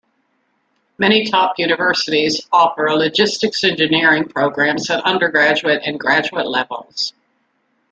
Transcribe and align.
Many 0.97 1.27
top 1.27 1.59
universities 1.59 2.47
offer 2.51 2.89
Logistics 2.89 3.63
Engineering 3.63 4.27
programs 4.27 4.89
at 4.89 5.03
undergraduate 5.05 5.83
and 5.85 5.99
graduate 5.99 6.47
levels. 6.47 7.13